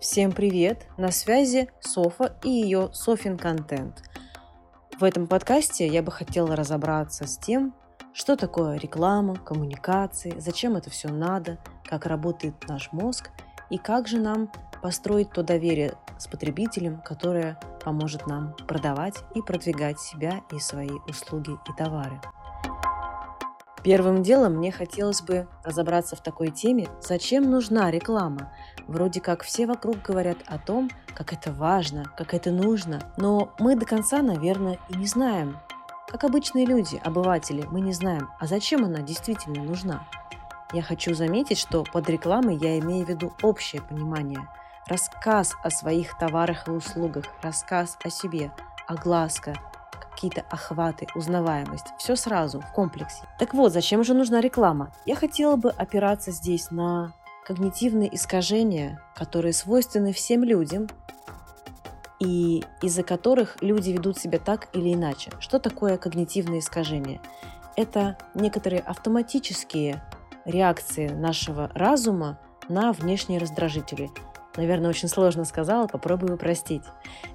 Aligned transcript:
Всем 0.00 0.30
привет! 0.30 0.86
На 0.96 1.10
связи 1.10 1.68
Софа 1.80 2.36
и 2.44 2.48
ее 2.48 2.88
Софин 2.92 3.36
контент. 3.36 4.04
В 4.96 5.02
этом 5.02 5.26
подкасте 5.26 5.88
я 5.88 6.04
бы 6.04 6.12
хотела 6.12 6.54
разобраться 6.54 7.26
с 7.26 7.36
тем, 7.36 7.74
что 8.12 8.36
такое 8.36 8.78
реклама, 8.78 9.34
коммуникации, 9.34 10.38
зачем 10.38 10.76
это 10.76 10.88
все 10.88 11.08
надо, 11.08 11.58
как 11.84 12.06
работает 12.06 12.54
наш 12.68 12.92
мозг 12.92 13.30
и 13.70 13.78
как 13.78 14.06
же 14.06 14.20
нам 14.20 14.52
построить 14.80 15.32
то 15.32 15.42
доверие 15.42 15.94
с 16.16 16.28
потребителем, 16.28 17.02
которое 17.04 17.58
поможет 17.84 18.28
нам 18.28 18.54
продавать 18.68 19.16
и 19.34 19.42
продвигать 19.42 19.98
себя 19.98 20.42
и 20.52 20.60
свои 20.60 20.96
услуги 21.08 21.50
и 21.50 21.76
товары. 21.76 22.20
Первым 23.88 24.22
делом 24.22 24.56
мне 24.56 24.70
хотелось 24.70 25.22
бы 25.22 25.48
разобраться 25.64 26.14
в 26.14 26.22
такой 26.22 26.50
теме, 26.50 26.90
зачем 27.00 27.50
нужна 27.50 27.90
реклама. 27.90 28.52
Вроде 28.86 29.22
как 29.22 29.42
все 29.42 29.66
вокруг 29.66 30.02
говорят 30.02 30.36
о 30.44 30.58
том, 30.58 30.90
как 31.14 31.32
это 31.32 31.52
важно, 31.52 32.04
как 32.14 32.34
это 32.34 32.50
нужно, 32.50 33.00
но 33.16 33.54
мы 33.58 33.76
до 33.76 33.86
конца, 33.86 34.20
наверное, 34.20 34.78
и 34.90 34.94
не 34.94 35.06
знаем. 35.06 35.56
Как 36.06 36.24
обычные 36.24 36.66
люди, 36.66 37.00
обыватели, 37.02 37.64
мы 37.70 37.80
не 37.80 37.94
знаем, 37.94 38.28
а 38.38 38.46
зачем 38.46 38.84
она 38.84 39.00
действительно 39.00 39.62
нужна. 39.62 40.06
Я 40.74 40.82
хочу 40.82 41.14
заметить, 41.14 41.56
что 41.56 41.82
под 41.82 42.10
рекламой 42.10 42.56
я 42.56 42.78
имею 42.80 43.06
в 43.06 43.08
виду 43.08 43.32
общее 43.40 43.80
понимание. 43.80 44.46
Рассказ 44.86 45.54
о 45.62 45.70
своих 45.70 46.18
товарах 46.18 46.68
и 46.68 46.72
услугах, 46.72 47.24
рассказ 47.40 47.96
о 48.04 48.10
себе, 48.10 48.52
огласка, 48.86 49.54
какие-то 50.18 50.44
охваты, 50.50 51.06
узнаваемость. 51.14 51.86
Все 51.96 52.16
сразу, 52.16 52.58
в 52.60 52.72
комплексе. 52.72 53.22
Так 53.38 53.54
вот, 53.54 53.72
зачем 53.72 54.02
же 54.02 54.14
нужна 54.14 54.40
реклама? 54.40 54.92
Я 55.06 55.14
хотела 55.14 55.54
бы 55.54 55.70
опираться 55.70 56.32
здесь 56.32 56.72
на 56.72 57.12
когнитивные 57.46 58.12
искажения, 58.12 59.00
которые 59.14 59.52
свойственны 59.52 60.12
всем 60.12 60.42
людям, 60.42 60.88
и 62.18 62.64
из-за 62.82 63.04
которых 63.04 63.62
люди 63.62 63.90
ведут 63.90 64.18
себя 64.18 64.40
так 64.40 64.68
или 64.72 64.92
иначе. 64.92 65.30
Что 65.38 65.60
такое 65.60 65.96
когнитивные 65.98 66.58
искажения? 66.58 67.20
Это 67.76 68.18
некоторые 68.34 68.80
автоматические 68.80 70.02
реакции 70.44 71.06
нашего 71.06 71.70
разума 71.74 72.40
на 72.68 72.92
внешние 72.92 73.38
раздражители. 73.38 74.10
Наверное, 74.56 74.90
очень 74.90 75.06
сложно 75.06 75.44
сказала, 75.44 75.86
попробую 75.86 76.34
упростить. 76.34 76.82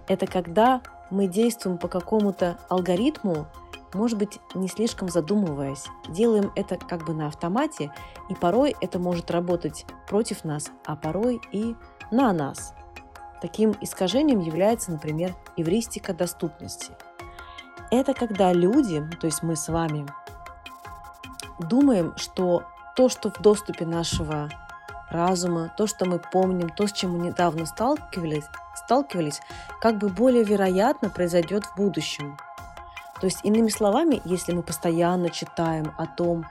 Это 0.09 0.27
когда 0.27 0.81
мы 1.14 1.28
действуем 1.28 1.78
по 1.78 1.88
какому-то 1.88 2.58
алгоритму, 2.69 3.45
может 3.94 4.17
быть, 4.17 4.39
не 4.56 4.67
слишком 4.67 5.09
задумываясь. 5.09 5.86
Делаем 6.09 6.52
это 6.55 6.75
как 6.78 7.05
бы 7.05 7.14
на 7.14 7.28
автомате, 7.28 7.94
и 8.30 8.36
порой 8.36 8.75
это 8.81 8.97
может 8.97 9.30
работать 9.30 9.86
против 10.08 10.44
нас, 10.44 10.72
а 10.86 10.95
порой 10.95 11.39
и 11.52 11.75
на 12.09 12.33
нас. 12.33 12.73
Таким 13.42 13.75
искажением 13.80 14.39
является, 14.39 14.92
например, 14.92 15.36
эвристика 15.55 16.14
доступности. 16.14 16.94
Это 17.92 18.16
когда 18.16 18.52
люди, 18.52 19.05
то 19.22 19.27
есть 19.27 19.44
мы 19.44 19.55
с 19.55 19.67
вами, 19.67 20.08
думаем, 21.59 22.14
что 22.17 22.64
то, 22.95 23.09
что 23.09 23.30
в 23.30 23.39
доступе 23.39 23.86
нашего 23.86 24.50
разума, 25.14 25.73
то, 25.78 25.88
что 25.88 26.06
мы 26.06 26.19
помним, 26.19 26.69
то, 26.69 26.88
с 26.88 26.92
чем 26.92 27.11
мы 27.11 27.25
недавно 27.25 27.66
сталкивались, 27.66 28.45
сталкивались, 28.75 29.39
как 29.80 29.97
бы 29.97 30.09
более 30.09 30.44
вероятно 30.44 31.09
произойдет 31.09 31.66
в 31.66 31.75
будущем. 31.78 32.38
То 33.22 33.28
есть, 33.28 33.39
иными 33.44 33.70
словами, 33.70 34.22
если 34.25 34.52
мы 34.52 34.64
постоянно 34.64 35.30
читаем 35.30 35.94
о 35.97 36.05
том, 36.08 36.45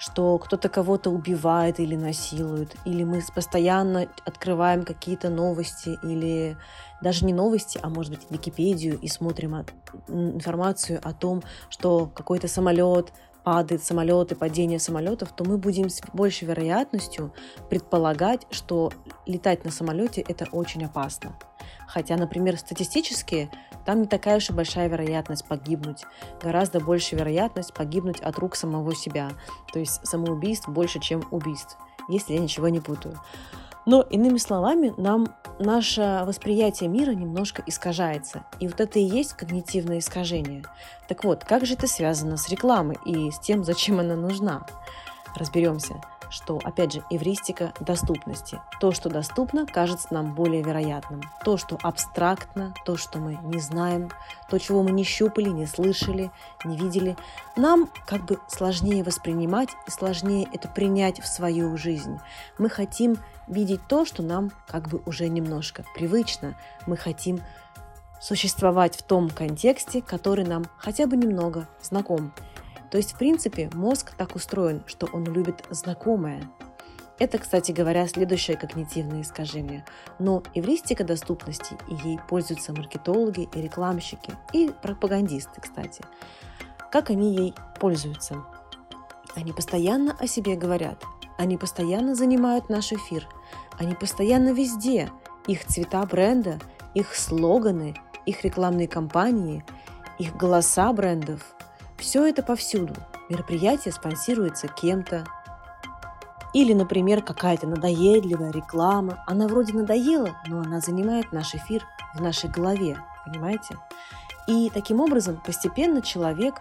что 0.00 0.38
кто-то 0.38 0.70
кого-то 0.70 1.10
убивает 1.10 1.78
или 1.78 1.94
насилует, 1.94 2.74
или 2.86 3.04
мы 3.04 3.22
постоянно 3.34 4.08
открываем 4.24 4.84
какие-то 4.84 5.28
новости, 5.28 5.98
или 6.02 6.56
даже 7.02 7.26
не 7.26 7.34
новости, 7.34 7.78
а 7.82 7.90
может 7.90 8.12
быть 8.12 8.26
Википедию 8.30 8.98
и 8.98 9.08
смотрим 9.08 9.66
информацию 10.08 11.00
о 11.02 11.12
том, 11.12 11.42
что 11.68 12.06
какой-то 12.06 12.48
самолет 12.48 13.12
падает 13.44 13.82
самолет 13.82 14.32
и 14.32 14.34
падение 14.34 14.78
самолетов, 14.78 15.32
то 15.32 15.44
мы 15.44 15.58
будем 15.58 15.88
с 15.88 16.00
большей 16.12 16.48
вероятностью 16.48 17.32
предполагать, 17.68 18.46
что 18.50 18.92
летать 19.26 19.64
на 19.64 19.70
самолете 19.70 20.20
это 20.20 20.46
очень 20.52 20.84
опасно. 20.84 21.36
Хотя, 21.86 22.16
например, 22.16 22.56
статистически 22.58 23.50
там 23.84 24.02
не 24.02 24.06
такая 24.06 24.36
уж 24.36 24.50
и 24.50 24.52
большая 24.52 24.88
вероятность 24.88 25.46
погибнуть. 25.46 26.04
Гораздо 26.42 26.80
больше 26.80 27.16
вероятность 27.16 27.74
погибнуть 27.74 28.20
от 28.20 28.38
рук 28.38 28.54
самого 28.54 28.94
себя. 28.94 29.30
То 29.72 29.78
есть 29.78 30.06
самоубийств 30.06 30.68
больше, 30.68 31.00
чем 31.00 31.24
убийств, 31.30 31.76
если 32.08 32.34
я 32.34 32.38
ничего 32.40 32.68
не 32.68 32.80
путаю. 32.80 33.18
Но, 33.86 34.02
иными 34.02 34.38
словами, 34.38 34.92
нам 34.96 35.28
наше 35.58 36.22
восприятие 36.26 36.88
мира 36.88 37.12
немножко 37.12 37.62
искажается. 37.66 38.44
И 38.60 38.68
вот 38.68 38.80
это 38.80 38.98
и 38.98 39.02
есть 39.02 39.34
когнитивное 39.34 39.98
искажение. 39.98 40.64
Так 41.08 41.24
вот, 41.24 41.44
как 41.44 41.66
же 41.66 41.74
это 41.74 41.86
связано 41.86 42.36
с 42.36 42.48
рекламой 42.48 42.98
и 43.04 43.30
с 43.30 43.38
тем, 43.38 43.64
зачем 43.64 44.00
она 44.00 44.16
нужна? 44.16 44.66
Разберемся 45.36 46.00
что, 46.30 46.60
опять 46.62 46.92
же, 46.92 47.04
эвристика 47.10 47.74
доступности. 47.80 48.60
То, 48.80 48.92
что 48.92 49.10
доступно, 49.10 49.66
кажется 49.66 50.08
нам 50.10 50.34
более 50.34 50.62
вероятным. 50.62 51.22
То, 51.44 51.56
что 51.56 51.78
абстрактно, 51.82 52.72
то, 52.86 52.96
что 52.96 53.18
мы 53.18 53.38
не 53.42 53.60
знаем, 53.60 54.10
то, 54.48 54.58
чего 54.58 54.82
мы 54.82 54.92
не 54.92 55.04
щупали, 55.04 55.50
не 55.50 55.66
слышали, 55.66 56.30
не 56.64 56.76
видели, 56.76 57.16
нам 57.56 57.88
как 58.06 58.24
бы 58.24 58.38
сложнее 58.48 59.04
воспринимать 59.04 59.70
и 59.86 59.90
сложнее 59.90 60.48
это 60.52 60.68
принять 60.68 61.20
в 61.20 61.26
свою 61.26 61.76
жизнь. 61.76 62.18
Мы 62.58 62.70
хотим 62.70 63.18
видеть 63.48 63.80
то, 63.88 64.04
что 64.04 64.22
нам 64.22 64.52
как 64.68 64.88
бы 64.88 65.02
уже 65.06 65.28
немножко 65.28 65.84
привычно. 65.94 66.56
Мы 66.86 66.96
хотим 66.96 67.40
существовать 68.20 68.96
в 68.96 69.02
том 69.02 69.30
контексте, 69.30 70.02
который 70.02 70.44
нам 70.44 70.66
хотя 70.76 71.06
бы 71.06 71.16
немного 71.16 71.66
знаком. 71.82 72.32
То 72.90 72.96
есть, 72.96 73.12
в 73.12 73.18
принципе, 73.18 73.70
мозг 73.72 74.12
так 74.16 74.34
устроен, 74.34 74.82
что 74.86 75.08
он 75.12 75.24
любит 75.24 75.64
знакомое. 75.70 76.50
Это, 77.18 77.38
кстати 77.38 77.70
говоря, 77.70 78.08
следующее 78.08 78.56
когнитивное 78.56 79.22
искажение. 79.22 79.84
Но 80.18 80.42
эвристика 80.54 81.04
доступности, 81.04 81.76
и 81.88 82.08
ей 82.08 82.18
пользуются 82.28 82.72
маркетологи 82.72 83.48
и 83.54 83.60
рекламщики, 83.60 84.32
и 84.52 84.72
пропагандисты, 84.82 85.60
кстати. 85.60 86.02
Как 86.90 87.10
они 87.10 87.36
ей 87.36 87.54
пользуются? 87.78 88.44
Они 89.36 89.52
постоянно 89.52 90.16
о 90.18 90.26
себе 90.26 90.56
говорят, 90.56 91.04
они 91.38 91.56
постоянно 91.56 92.16
занимают 92.16 92.68
наш 92.68 92.92
эфир, 92.92 93.28
они 93.78 93.94
постоянно 93.94 94.52
везде. 94.52 95.10
Их 95.46 95.64
цвета 95.66 96.04
бренда, 96.04 96.58
их 96.94 97.14
слоганы, 97.14 97.94
их 98.26 98.44
рекламные 98.44 98.88
кампании, 98.88 99.64
их 100.18 100.36
голоса 100.36 100.92
брендов– 100.92 101.54
все 102.00 102.26
это 102.26 102.42
повсюду. 102.42 102.94
Мероприятие 103.28 103.92
спонсируется 103.92 104.66
кем-то. 104.66 105.24
Или, 106.52 106.72
например, 106.72 107.22
какая-то 107.22 107.68
надоедливая 107.68 108.50
реклама. 108.50 109.22
Она 109.26 109.46
вроде 109.46 109.72
надоела, 109.72 110.30
но 110.46 110.60
она 110.60 110.80
занимает 110.80 111.30
наш 111.30 111.54
эфир 111.54 111.86
в 112.14 112.20
нашей 112.20 112.50
голове, 112.50 112.98
понимаете? 113.24 113.76
И 114.48 114.70
таким 114.74 115.00
образом 115.00 115.40
постепенно 115.44 116.02
человек 116.02 116.56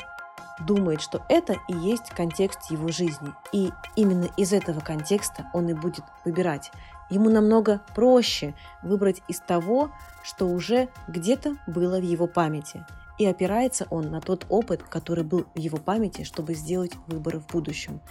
думает, 0.59 1.01
что 1.01 1.25
это 1.29 1.56
и 1.67 1.73
есть 1.73 2.11
контекст 2.11 2.69
его 2.69 2.89
жизни. 2.89 3.33
И 3.51 3.71
именно 3.95 4.27
из 4.38 4.53
этого 4.53 4.81
контекста 4.81 5.50
он 5.53 5.69
и 5.69 5.73
будет 5.73 6.03
выбирать. 6.25 6.71
Ему 7.09 7.31
намного 7.31 7.81
проще 7.95 8.53
выбрать 8.83 9.23
из 9.27 9.39
того, 9.39 9.89
что 10.21 10.45
уже 10.45 10.89
где-то 11.07 11.56
было 11.66 11.97
в 11.97 12.03
его 12.03 12.27
памяти– 12.27 12.85
и 13.19 13.25
опирается 13.25 13.85
он 13.91 14.09
на 14.09 14.22
тот 14.22 14.46
опыт, 14.50 14.81
который 14.81 15.25
был 15.25 15.46
в 15.53 15.59
его 15.59 15.78
памяти, 15.78 16.24
чтобы 16.24 16.56
сделать 16.56 16.94
выборы 17.07 17.40
в 17.40 17.47
будущем. 17.47 18.02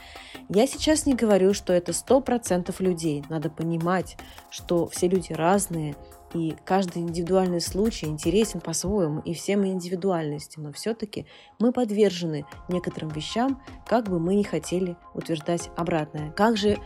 Я 0.50 0.66
сейчас 0.66 1.06
не 1.06 1.14
говорю, 1.14 1.54
что 1.54 1.72
это 1.72 1.92
100% 1.92 2.74
людей. 2.80 3.24
Надо 3.30 3.50
понимать, 3.50 4.18
что 4.50 4.86
все 4.86 5.08
люди 5.08 5.32
разные, 5.32 5.96
и 6.34 6.54
каждый 6.66 7.02
индивидуальный 7.02 7.62
случай 7.62 8.04
интересен 8.04 8.60
по-своему, 8.60 9.20
и 9.20 9.32
все 9.32 9.56
мы 9.56 9.68
индивидуальности, 9.68 10.60
но 10.60 10.72
все-таки 10.72 11.26
мы 11.58 11.72
подвержены 11.72 12.44
некоторым 12.68 13.08
вещам, 13.08 13.62
как 13.86 14.10
бы 14.10 14.20
мы 14.20 14.34
ни 14.34 14.42
хотели 14.42 14.96
утверждать 15.14 15.70
обратное. 15.74 16.30
Как 16.32 16.58
же 16.58 16.78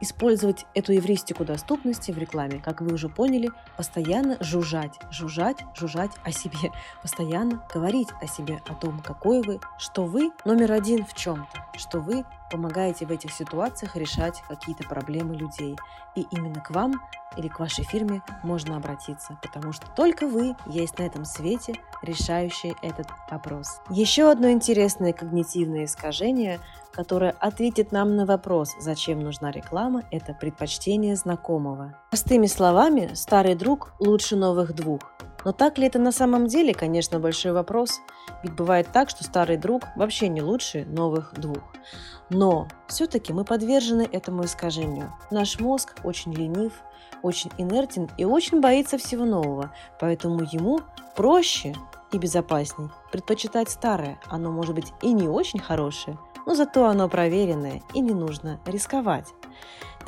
использовать 0.00 0.66
эту 0.74 0.92
евристику 0.92 1.44
доступности 1.44 2.10
в 2.10 2.18
рекламе, 2.18 2.60
как 2.64 2.80
вы 2.80 2.92
уже 2.92 3.08
поняли, 3.08 3.50
постоянно 3.76 4.36
жужжать, 4.40 4.98
жужжать, 5.10 5.58
жужжать 5.74 6.12
о 6.24 6.32
себе, 6.32 6.72
постоянно 7.02 7.62
говорить 7.72 8.08
о 8.20 8.26
себе, 8.26 8.60
о 8.68 8.74
том, 8.74 9.00
какой 9.00 9.42
вы, 9.42 9.60
что 9.78 10.04
вы. 10.04 10.30
Номер 10.44 10.72
один 10.72 11.04
в 11.04 11.14
чем-то, 11.14 11.66
что 11.78 12.00
вы 12.00 12.24
помогаете 12.50 13.06
в 13.06 13.10
этих 13.10 13.32
ситуациях 13.32 13.96
решать 13.96 14.42
какие-то 14.48 14.84
проблемы 14.84 15.34
людей. 15.34 15.76
И 16.14 16.26
именно 16.30 16.60
к 16.60 16.70
вам 16.70 16.94
или 17.36 17.48
к 17.48 17.58
вашей 17.58 17.84
фирме 17.84 18.22
можно 18.42 18.76
обратиться, 18.76 19.38
потому 19.42 19.72
что 19.72 19.86
только 19.94 20.26
вы 20.26 20.56
есть 20.66 20.98
на 20.98 21.04
этом 21.04 21.24
свете, 21.24 21.74
решающий 22.02 22.74
этот 22.82 23.08
вопрос. 23.30 23.80
Еще 23.90 24.30
одно 24.30 24.50
интересное 24.50 25.12
когнитивное 25.12 25.84
искажение, 25.84 26.60
которое 26.92 27.32
ответит 27.32 27.92
нам 27.92 28.16
на 28.16 28.24
вопрос, 28.24 28.74
зачем 28.80 29.20
нужна 29.20 29.50
реклама, 29.50 30.02
это 30.10 30.32
предпочтение 30.32 31.16
знакомого. 31.16 31.94
Простыми 32.10 32.46
словами, 32.46 33.10
старый 33.14 33.54
друг 33.54 33.92
лучше 33.98 34.36
новых 34.36 34.74
двух. 34.74 35.00
Но 35.46 35.52
так 35.52 35.78
ли 35.78 35.86
это 35.86 36.00
на 36.00 36.10
самом 36.10 36.48
деле, 36.48 36.74
конечно, 36.74 37.20
большой 37.20 37.52
вопрос. 37.52 38.00
Ведь 38.42 38.56
бывает 38.56 38.88
так, 38.92 39.08
что 39.08 39.22
старый 39.22 39.56
друг 39.56 39.84
вообще 39.94 40.26
не 40.26 40.42
лучше 40.42 40.84
новых 40.86 41.34
двух. 41.38 41.62
Но 42.30 42.66
все-таки 42.88 43.32
мы 43.32 43.44
подвержены 43.44 44.08
этому 44.10 44.44
искажению. 44.44 45.14
Наш 45.30 45.60
мозг 45.60 45.94
очень 46.02 46.34
ленив, 46.34 46.72
очень 47.22 47.52
инертен 47.58 48.10
и 48.18 48.24
очень 48.24 48.60
боится 48.60 48.98
всего 48.98 49.24
нового, 49.24 49.72
поэтому 50.00 50.42
ему 50.50 50.80
проще 51.14 51.76
и 52.10 52.18
безопасней 52.18 52.88
предпочитать 53.12 53.70
старое. 53.70 54.18
Оно 54.26 54.50
может 54.50 54.74
быть 54.74 54.92
и 55.00 55.12
не 55.12 55.28
очень 55.28 55.60
хорошее, 55.60 56.18
но 56.44 56.56
зато 56.56 56.86
оно 56.86 57.08
проверенное 57.08 57.82
и 57.94 58.00
не 58.00 58.14
нужно 58.14 58.58
рисковать. 58.66 59.28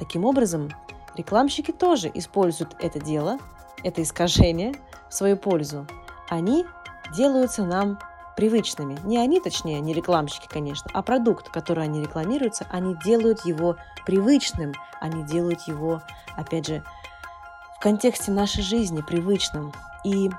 Таким 0.00 0.24
образом, 0.24 0.70
рекламщики 1.14 1.70
тоже 1.70 2.10
используют 2.12 2.74
это 2.80 2.98
дело, 2.98 3.38
это 3.82 4.02
искажение 4.02 4.74
в 5.08 5.14
свою 5.14 5.36
пользу. 5.36 5.86
Они 6.28 6.66
делаются 7.14 7.64
нам 7.64 7.98
привычными. 8.36 8.98
Не 9.04 9.18
они, 9.18 9.40
точнее, 9.40 9.80
не 9.80 9.92
рекламщики, 9.92 10.46
конечно, 10.48 10.90
а 10.94 11.02
продукт, 11.02 11.48
который 11.48 11.84
они 11.84 12.00
рекламируются, 12.00 12.66
они 12.70 12.94
делают 13.04 13.44
его 13.44 13.76
привычным, 14.06 14.74
они 15.00 15.24
делают 15.24 15.62
его, 15.62 16.02
опять 16.36 16.68
же, 16.68 16.84
в 17.76 17.80
контексте 17.80 18.30
нашей 18.30 18.62
жизни 18.62 19.02
привычным. 19.02 19.72
И 20.04 20.30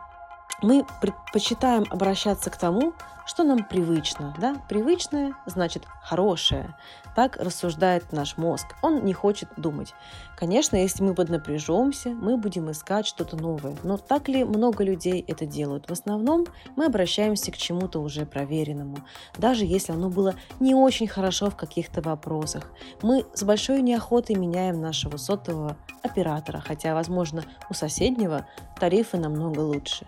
мы 0.61 0.85
предпочитаем 1.01 1.85
обращаться 1.89 2.49
к 2.49 2.57
тому, 2.57 2.93
что 3.29 3.43
нам 3.43 3.63
привычно. 3.63 4.33
Да? 4.39 4.55
Привычное 4.67 5.33
значит 5.45 5.85
хорошее. 6.01 6.75
Так 7.15 7.37
рассуждает 7.37 8.11
наш 8.11 8.37
мозг. 8.37 8.65
Он 8.81 9.05
не 9.05 9.13
хочет 9.13 9.49
думать. 9.55 9.93
Конечно, 10.35 10.77
если 10.77 11.03
мы 11.03 11.13
поднапряжемся, 11.13 12.09
мы 12.09 12.37
будем 12.37 12.71
искать 12.71 13.05
что-то 13.05 13.37
новое. 13.37 13.75
Но 13.83 13.97
так 13.97 14.29
ли 14.29 14.43
много 14.43 14.83
людей 14.83 15.23
это 15.27 15.45
делают? 15.45 15.89
В 15.89 15.91
основном 15.91 16.47
мы 16.75 16.85
обращаемся 16.85 17.51
к 17.51 17.57
чему-то 17.57 17.99
уже 17.99 18.25
проверенному. 18.25 18.97
Даже 19.37 19.65
если 19.65 19.91
оно 19.91 20.09
было 20.09 20.33
не 20.59 20.73
очень 20.73 21.07
хорошо 21.07 21.51
в 21.51 21.55
каких-то 21.55 22.01
вопросах. 22.01 22.71
Мы 23.03 23.25
с 23.35 23.43
большой 23.43 23.83
неохотой 23.83 24.37
меняем 24.37 24.81
нашего 24.81 25.17
сотового 25.17 25.77
оператора, 26.01 26.63
хотя, 26.65 26.95
возможно, 26.95 27.43
у 27.69 27.73
соседнего 27.73 28.47
тарифы 28.79 29.17
намного 29.17 29.59
лучше. 29.59 30.07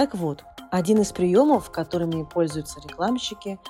Так 0.00 0.14
вот, 0.14 0.44
один 0.70 1.02
из 1.02 1.12
приемов, 1.12 1.70
которыми 1.70 2.24
пользуются 2.24 2.80
рекламщики, 2.80 3.60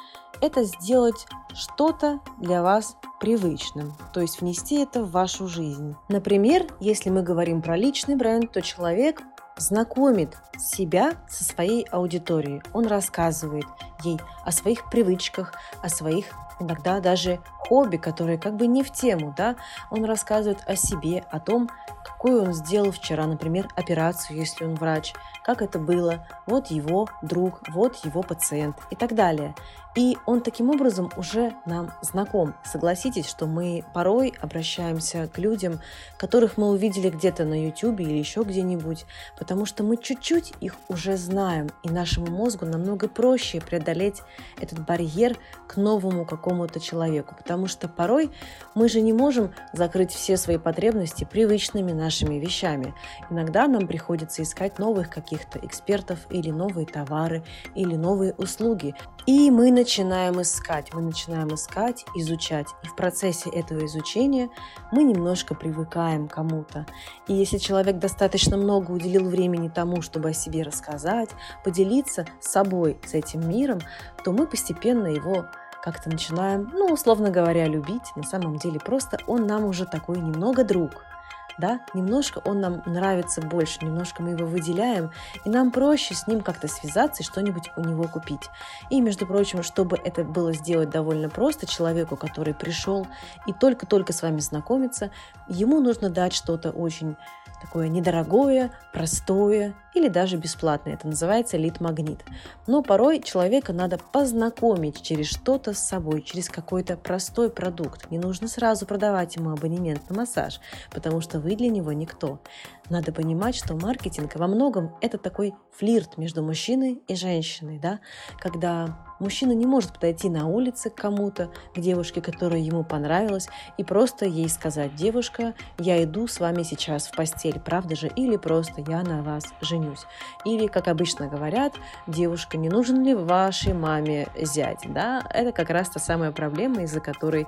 это 0.41 0.63
сделать 0.63 1.27
что-то 1.55 2.21
для 2.39 2.63
вас 2.63 2.97
привычным, 3.19 3.95
то 4.13 4.21
есть 4.21 4.41
внести 4.41 4.77
это 4.77 5.03
в 5.03 5.11
вашу 5.11 5.49
жизнь. 5.49 5.97
Например, 6.09 6.69
если 6.79 7.11
мы 7.11 7.23
говорим 7.23 7.63
про 7.63 7.77
личный 7.77 8.15
бренд, 8.15 8.53
то 8.53 8.63
человек 8.63 9.23
знакомит 9.57 10.37
себя 10.57 11.15
со 11.29 11.43
своей 11.43 11.83
аудиторией. 11.91 12.63
Он 12.73 12.87
рассказывает 12.87 13.67
ей 14.05 14.21
о 14.45 14.53
своих 14.53 14.89
привычках, 14.89 15.55
о 15.83 15.89
своих 15.89 16.27
иногда 16.61 17.01
даже 17.01 17.41
хобби, 17.59 17.97
которые 17.97 18.39
как 18.39 18.57
бы 18.57 18.67
не 18.67 18.83
в 18.83 18.91
тему, 18.93 19.35
да, 19.37 19.57
он 19.91 20.05
рассказывает 20.05 20.59
о 20.67 20.77
себе, 20.77 21.25
о 21.31 21.41
том, 21.41 21.71
какую 22.05 22.43
он 22.43 22.53
сделал 22.53 22.91
вчера, 22.91 23.27
например, 23.27 23.69
операцию, 23.77 24.39
если 24.39 24.65
он 24.65 24.75
врач, 24.75 25.15
как 25.45 25.63
это 25.63 25.79
было, 25.79 26.27
вот 26.47 26.69
его 26.69 27.09
друг, 27.23 27.61
вот 27.69 28.05
его 28.05 28.23
пациент 28.23 28.77
и 28.91 28.97
так 28.97 29.15
далее. 29.15 29.55
И 29.97 30.17
он 30.25 30.41
таким 30.41 30.71
образом 30.71 31.11
уже 31.17 31.53
нам 31.67 31.93
знаком. 32.01 32.55
Согласитесь, 32.65 33.29
что 33.29 33.47
мы 33.47 33.85
порой 33.93 34.33
обращаемся 34.41 35.27
к 35.27 35.39
людям, 35.39 35.81
которых 36.17 36.57
мы 36.57 36.69
увидели 36.71 37.11
где-то 37.11 37.45
на 37.45 37.61
YouTube 37.61 37.99
или 38.01 38.17
еще 38.17 38.43
где-нибудь, 38.43 39.05
потому 39.37 39.67
что 39.67 39.83
мы 39.83 39.97
чуть-чуть 39.97 40.55
их 40.61 40.77
уже 40.89 41.17
знаем, 41.17 41.71
и 41.83 41.91
нашему 41.91 42.27
мозгу 42.27 42.67
намного 42.67 43.09
проще 43.09 43.61
преодолеть 43.61 44.23
этот 44.61 44.79
барьер 44.87 45.37
к 45.67 45.77
новому 45.77 46.25
какому-то 46.51 46.81
человеку, 46.81 47.37
потому 47.37 47.69
что 47.69 47.89
порой 47.89 48.31
мы 48.75 48.89
же 48.89 49.01
не 49.01 49.13
можем 49.13 49.53
закрыть 49.73 50.11
все 50.11 50.37
свои 50.37 50.59
потребности 50.59 51.25
привычными 51.25 51.93
нашими 51.93 52.35
вещами. 52.41 52.93
Иногда 53.31 53.69
нам 53.69 53.87
приходится 53.87 54.43
искать 54.43 54.81
новых 54.81 55.11
каких-то 55.11 55.61
экспертов 55.63 56.19
или 56.29 56.51
новые 56.51 56.87
товары, 56.87 57.45
или 57.77 57.95
новые 57.95 58.35
услуги. 58.35 58.97
И 59.27 59.49
мы 59.51 59.71
начинаем 59.71 60.41
искать, 60.43 60.93
мы 60.93 61.03
начинаем 61.03 61.55
искать, 61.55 62.05
изучать. 62.17 62.67
И 62.83 62.89
в 62.89 62.97
процессе 62.97 63.49
этого 63.51 63.87
изучения 63.87 64.49
мы 64.91 65.05
немножко 65.05 65.55
привыкаем 65.55 66.27
к 66.27 66.35
кому-то. 66.35 66.85
И 67.29 67.35
если 67.35 67.59
человек 67.59 67.99
достаточно 67.99 68.57
много 68.57 68.91
уделил 68.91 69.29
времени 69.29 69.69
тому, 69.69 70.03
чтобы 70.03 70.31
о 70.31 70.33
себе 70.33 70.63
рассказать, 70.63 71.31
поделиться 71.65 72.27
с 72.41 72.51
собой, 72.51 72.99
с 73.07 73.15
этим 73.15 73.49
миром, 73.49 73.79
то 74.25 74.33
мы 74.33 74.49
постепенно 74.49 75.07
его 75.07 75.45
как-то 75.83 76.11
начинаем, 76.11 76.71
ну, 76.73 76.87
условно 76.87 77.31
говоря, 77.31 77.67
любить. 77.67 78.15
На 78.17 78.23
самом 78.23 78.57
деле 78.57 78.81
просто 78.81 79.19
он 79.27 79.47
нам 79.47 79.65
уже 79.65 79.87
такой 79.87 80.19
немного 80.19 80.65
друг– 80.65 81.05
да, 81.61 81.81
немножко 81.95 82.41
он 82.45 82.61
нам 82.61 82.83
нравится 82.87 83.41
больше, 83.41 83.85
немножко 83.85 84.23
мы 84.23 84.31
его 84.31 84.47
выделяем, 84.47 85.11
и 85.45 85.51
нам 85.51 85.71
проще 85.71 86.15
с 86.15 86.27
ним 86.27 86.41
как-то 86.41 86.67
связаться 86.67 87.23
и 87.23 87.27
что-нибудь 87.27 87.71
у 87.77 87.83
него 87.83 88.05
купить. 88.09 88.49
И, 88.89 89.01
между 89.01 89.27
прочим, 89.27 89.63
чтобы 89.63 89.99
это 90.03 90.25
было 90.25 90.53
сделать 90.53 90.91
довольно 90.91 91.29
просто 91.29 91.67
человеку, 91.67 92.17
который 92.17 92.55
пришел 92.55 93.07
и 93.47 93.53
только-только 93.53 94.13
с 94.13 94.23
вами 94.23 94.41
знакомится, 94.41 95.11
ему 95.49 95.81
нужно 95.81 96.11
дать 96.11 96.33
что-то 96.33 96.71
очень 96.71 97.17
такое 97.61 97.89
недорогое, 97.89 98.71
простое 98.93 99.75
или 99.95 100.09
даже 100.09 100.37
бесплатное. 100.37 100.95
Это 100.95 101.09
называется 101.09 101.57
лид-магнит. 101.57 102.25
Но 102.67 102.83
порой 102.83 103.21
человека 103.21 103.73
надо 103.73 103.99
познакомить 103.99 105.03
через 105.03 105.27
что-то 105.27 105.75
с 105.75 105.79
собой, 105.79 106.23
через 106.23 106.49
какой-то 106.49 106.97
простой 106.97 107.51
продукт. 107.51 108.11
Не 108.11 108.19
нужно 108.19 108.49
сразу 108.49 108.87
продавать 108.87 109.37
ему 109.37 109.51
абонемент 109.51 110.09
на 110.09 110.17
массаж, 110.17 110.61
потому 110.91 111.21
что 111.21 111.41
вы 111.41 111.57
для 111.57 111.69
него 111.69 111.93
никто. 111.93 112.41
Надо 112.89 113.13
понимать, 113.13 113.55
что 113.55 113.75
маркетинг 113.75 114.37
во 114.37 114.47
многом 114.47 114.97
это 115.01 115.19
такой 115.19 115.55
флирт 115.73 116.17
между 116.17 116.43
мужчиной 116.43 117.03
и 117.07 117.15
женщиной, 117.15 117.79
да, 117.79 118.01
когда 118.39 119.10
мужчина 119.21 119.53
не 119.53 119.67
может 119.67 119.93
подойти 119.93 120.29
на 120.29 120.47
улице 120.47 120.91
к 120.91 120.95
кому-то, 120.95 121.51
к 121.75 121.79
девушке, 121.79 122.21
которая 122.21 122.61
ему 122.61 122.83
понравилась, 122.83 123.49
и 123.79 123.85
просто 123.85 124.27
ей 124.27 124.49
сказать, 124.49 124.95
девушка, 124.95 125.55
я 125.79 126.03
иду 126.03 126.27
с 126.27 126.41
вами 126.41 126.63
сейчас 126.63 127.07
в 127.07 127.13
постель, 127.13 127.61
правда 127.61 127.95
же, 127.95 128.09
или 128.09 128.37
просто 128.37 128.83
я 128.89 129.03
на 129.03 129.23
вас 129.23 129.45
женюсь. 129.61 130.07
Или, 130.45 130.67
как 130.67 130.89
обычно 130.89 131.29
говорят, 131.29 131.75
девушка, 132.07 132.57
не 132.57 132.69
нужен 132.69 133.05
ли 133.05 133.15
вашей 133.15 133.75
маме 133.75 134.29
зять, 134.37 134.83
да, 134.87 135.23
это 135.33 135.53
как 135.53 135.71
раз 135.71 135.91
та 135.91 136.01
самая 136.01 136.33
проблема, 136.33 136.83
из-за 136.83 137.01
которой 137.01 137.47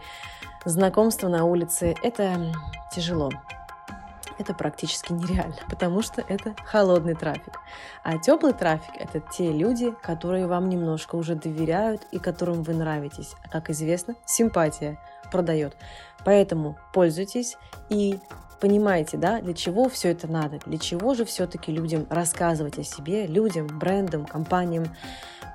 знакомство 0.64 1.28
на 1.28 1.44
улице– 1.44 1.94
это 2.02 2.52
тяжело 2.94 3.30
это 4.42 4.54
практически 4.54 5.12
нереально, 5.12 5.56
потому 5.70 6.02
что 6.02 6.22
это 6.28 6.54
холодный 6.64 7.14
трафик. 7.14 7.60
А 8.04 8.18
теплый 8.18 8.52
трафик– 8.52 8.94
это 8.98 9.20
те 9.20 9.50
люди, 9.50 9.94
которые 10.02 10.46
вам 10.46 10.68
немножко 10.68 11.16
уже 11.16 11.34
доверяют 11.34 12.02
и 12.10 12.18
которым 12.18 12.62
вы 12.62 12.74
нравитесь. 12.74 13.34
А 13.44 13.48
как 13.48 13.70
известно, 13.70 14.14
симпатия 14.26 14.98
продает. 15.30 15.76
Поэтому 16.24 16.76
пользуйтесь 16.92 17.56
и 17.88 18.20
понимаете, 18.62 19.16
да, 19.16 19.40
для 19.40 19.54
чего 19.54 19.88
все 19.88 20.10
это 20.10 20.28
надо, 20.28 20.60
для 20.64 20.78
чего 20.78 21.14
же 21.14 21.24
все-таки 21.24 21.72
людям 21.72 22.06
рассказывать 22.08 22.78
о 22.78 22.84
себе, 22.84 23.26
людям, 23.26 23.66
брендам, 23.66 24.24
компаниям, 24.24 24.86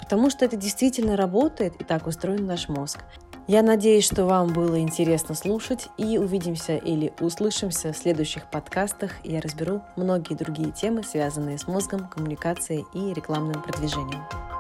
потому 0.02 0.30
что 0.30 0.44
это 0.44 0.58
действительно 0.58 1.16
работает 1.16 1.74
и 1.80 1.86
так 1.86 2.06
устроен 2.06 2.46
наш 2.46 2.68
мозг. 2.68 3.00
Я 3.48 3.64
надеюсь, 3.64 4.04
что 4.04 4.26
вам 4.26 4.52
было 4.52 4.78
интересно 4.78 5.36
слушать 5.36 5.88
и 5.98 6.18
увидимся 6.18 6.76
или 6.76 7.14
услышимся 7.22 7.94
в 7.94 7.98
следующих 7.98 8.50
подкастах. 8.52 9.12
Я 9.24 9.40
разберу 9.40 9.82
многие 9.96 10.34
другие 10.34 10.72
темы, 10.72 11.02
связанные 11.04 11.58
с 11.58 11.66
мозгом, 11.66 12.10
коммуникацией 12.10 12.84
и 12.94 13.14
рекламным 13.14 13.64
продвижением. 13.64 14.57